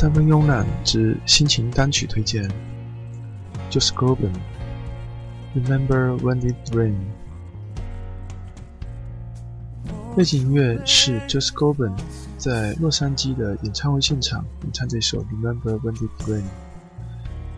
[0.00, 2.50] 三分慵懒之心情单曲推荐
[3.70, 4.32] ，Just Groban。
[5.54, 6.96] Remember when it rained。
[10.16, 11.92] 背景音乐是 Just Groban
[12.38, 16.44] 在洛杉矶的演唱会现场演唱这首 Remember when it rained。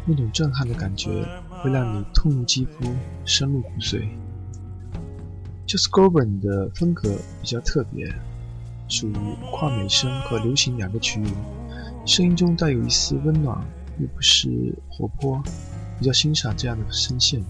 [0.05, 1.25] 那种震撼的感觉
[1.63, 2.93] 会让你痛入肌肤，
[3.25, 4.09] 深入骨髓。
[5.69, 7.09] Just Groban 的风格
[7.41, 8.13] 比较特别，
[8.89, 9.15] 属于
[9.53, 11.29] 跨美声和流行两个区域。
[12.05, 13.57] 声音中带有一丝温暖，
[13.99, 15.41] 又不失活泼，
[15.99, 17.41] 比较欣赏这样的声线。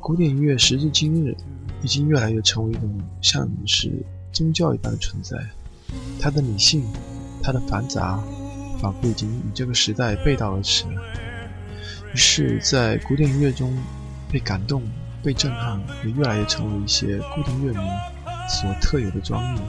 [0.00, 1.36] 古典音乐时至今日，
[1.82, 3.92] 已经越来越成为一种像是
[4.32, 5.36] 宗教一般的存在。
[6.18, 6.84] 它的理性，
[7.42, 8.18] 它的繁杂，
[8.80, 10.86] 仿佛已经与这个时代背道而驰。
[12.14, 13.76] 于是，在古典音乐中，
[14.32, 14.82] 被感动、
[15.22, 17.80] 被震撼，也越来越成为一些固定乐迷
[18.48, 19.60] 所特有的专利。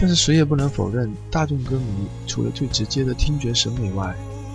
[0.00, 4.14] 但是谁也不能否认，大众歌迷除了最直接的听觉审美外，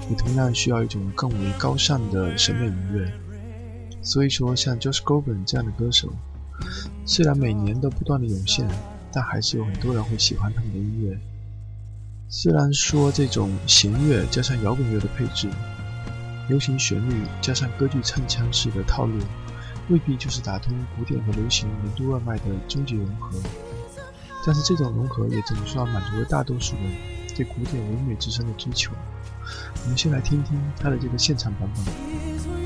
[0.10, 3.12] 也同样需要一种更为高尚的审美音乐。
[4.02, 6.10] 所以说，像 Josh Groban 这样的歌手，
[7.06, 8.66] 虽然每年都不断的涌现，
[9.12, 11.20] 但还是有很多人会喜欢他们的音乐。
[12.30, 15.50] 虽然说这种弦乐加上摇滚乐的配置，
[16.48, 19.20] 流行旋律加上歌剧唱腔式的套路，
[19.90, 23.38] 未必就是打通古典和流行任督二脉的终极融合。
[24.46, 26.92] 但是这种融合也总算满足了大多数人
[27.36, 28.92] 对古典唯美之声的追求。
[29.84, 32.63] 我们先来听听他的这个现场版本。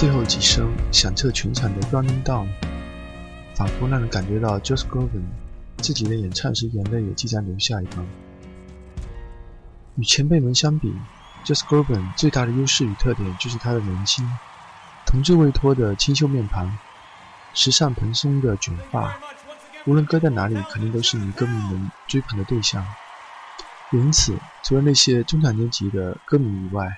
[0.00, 2.46] 最后几声响彻全场的《Running Down》，
[3.54, 5.20] 仿佛让人感觉到 Josh Groban
[5.76, 8.02] 自己的演唱时眼泪也即将流下一般。
[9.96, 10.90] 与前辈们相比
[11.44, 14.26] ，Josh Groban 最大的优势与特点就是他的年轻，
[15.04, 16.78] 童稚未脱的清秀面庞，
[17.52, 19.14] 时尚蓬松的卷发，
[19.84, 22.82] 无论搁在哪里，肯定都是女歌迷们追捧的对象。
[23.92, 26.88] 因此，除了那些中产阶级的歌迷以外，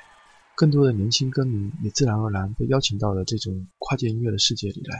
[0.57, 4.99] 更多的年轻歌迷也自然而然被邀请到了这种跨界音乐的世界里来。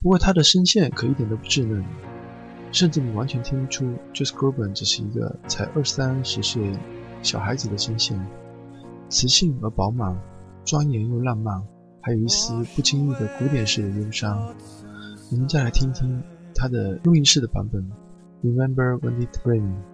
[0.00, 1.84] 不过他的声线可一点都不稚嫩，
[2.72, 3.84] 甚至你完全听不出
[4.14, 6.72] Just Groban 只是一个才二三十岁
[7.22, 8.18] 小孩子的声线，
[9.08, 10.18] 磁性而饱满，
[10.64, 11.62] 庄严又浪漫，
[12.02, 14.54] 还有一丝不经意的古典式的忧伤。
[15.32, 16.22] 我们再来听听
[16.54, 17.82] 他的录音室的版本
[18.42, 19.89] ，Remember when it rained.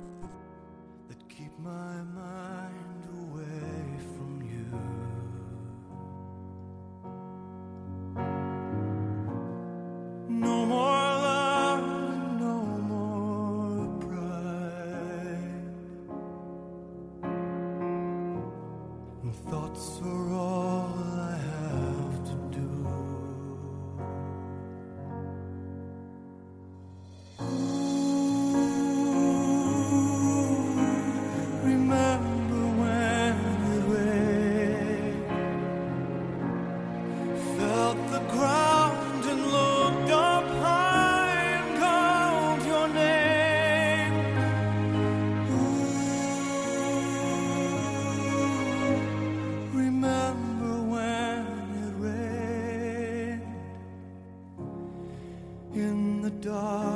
[56.47, 56.96] dark.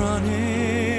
[0.00, 0.89] Running